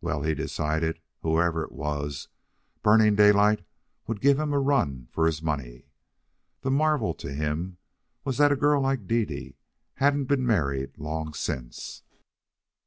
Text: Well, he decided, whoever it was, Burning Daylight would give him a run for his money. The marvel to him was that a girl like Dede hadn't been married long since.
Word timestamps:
Well, 0.00 0.22
he 0.22 0.34
decided, 0.34 1.00
whoever 1.20 1.62
it 1.62 1.70
was, 1.70 2.28
Burning 2.82 3.14
Daylight 3.14 3.60
would 4.06 4.22
give 4.22 4.38
him 4.38 4.54
a 4.54 4.58
run 4.58 5.06
for 5.12 5.26
his 5.26 5.42
money. 5.42 5.90
The 6.62 6.70
marvel 6.70 7.12
to 7.12 7.30
him 7.34 7.76
was 8.24 8.38
that 8.38 8.52
a 8.52 8.56
girl 8.56 8.80
like 8.80 9.06
Dede 9.06 9.54
hadn't 9.96 10.24
been 10.28 10.46
married 10.46 10.96
long 10.96 11.34
since. 11.34 12.04